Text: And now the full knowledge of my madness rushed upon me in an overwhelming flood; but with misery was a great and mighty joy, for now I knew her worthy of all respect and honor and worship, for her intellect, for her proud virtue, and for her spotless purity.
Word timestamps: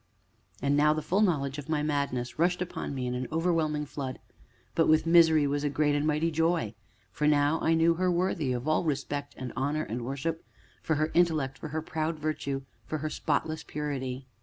And 0.63 0.75
now 0.75 0.93
the 0.93 1.03
full 1.03 1.21
knowledge 1.21 1.59
of 1.59 1.69
my 1.69 1.83
madness 1.83 2.39
rushed 2.39 2.59
upon 2.59 2.95
me 2.95 3.05
in 3.05 3.13
an 3.13 3.27
overwhelming 3.31 3.85
flood; 3.85 4.17
but 4.73 4.87
with 4.87 5.05
misery 5.05 5.45
was 5.45 5.63
a 5.63 5.69
great 5.69 5.93
and 5.93 6.07
mighty 6.07 6.31
joy, 6.31 6.73
for 7.11 7.27
now 7.27 7.59
I 7.61 7.75
knew 7.75 7.93
her 7.93 8.09
worthy 8.11 8.51
of 8.51 8.67
all 8.67 8.83
respect 8.83 9.35
and 9.37 9.53
honor 9.55 9.83
and 9.83 10.01
worship, 10.03 10.43
for 10.81 10.95
her 10.95 11.11
intellect, 11.13 11.59
for 11.59 11.67
her 11.67 11.83
proud 11.83 12.17
virtue, 12.17 12.61
and 12.63 12.87
for 12.87 12.97
her 12.97 13.11
spotless 13.11 13.63
purity. 13.63 14.25